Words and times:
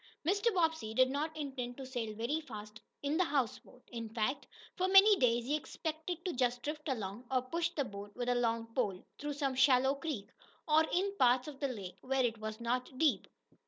Mr. 0.27 0.51
Bobbsey 0.55 0.95
did 0.95 1.11
not 1.11 1.37
intend 1.37 1.77
to 1.77 1.85
sail 1.85 2.15
very 2.15 2.41
fast 2.41 2.81
in 3.03 3.17
the 3.17 3.23
houseboat. 3.23 3.83
In 3.91 4.09
fact, 4.09 4.47
for 4.75 4.87
many 4.87 5.15
days, 5.17 5.45
he 5.45 5.55
expected 5.55 6.25
to 6.25 6.33
just 6.33 6.63
drift 6.63 6.89
along, 6.89 7.25
or 7.29 7.43
push 7.43 7.69
the 7.69 7.85
boat 7.85 8.15
with 8.15 8.27
a 8.27 8.33
long 8.33 8.65
pole 8.73 9.05
through 9.19 9.33
some 9.33 9.53
shallow 9.53 9.93
creek, 9.93 10.31
or 10.67 10.83
in 10.91 11.15
parts 11.19 11.47
of 11.47 11.59
the 11.59 11.67
lake 11.67 11.99
where 12.01 12.25
it 12.25 12.39
was 12.39 12.59
not 12.59 12.97
deep. 12.97 13.27